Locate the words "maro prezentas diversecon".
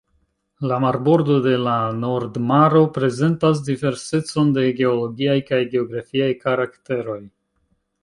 2.53-4.53